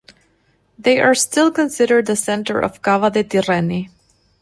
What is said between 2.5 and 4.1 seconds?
of Cava de' Tirreni.